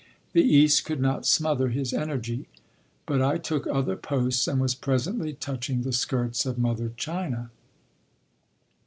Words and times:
The 0.33 0.41
East 0.41 0.83
could 0.83 0.99
not 0.99 1.27
smother 1.27 1.69
his 1.69 1.93
energy.... 1.93 2.47
But 3.05 3.21
I 3.21 3.37
took 3.37 3.67
other 3.67 3.95
posts 3.95 4.47
and 4.47 4.59
was 4.59 4.73
presently 4.73 5.33
touching 5.33 5.83
the 5.83 5.93
skirts 5.93 6.43
of 6.43 6.57
Mother 6.57 6.91
China. 6.97 7.51